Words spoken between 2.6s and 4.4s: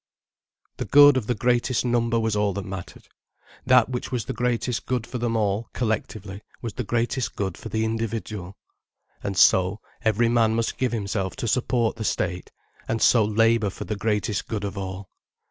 mattered. That which was the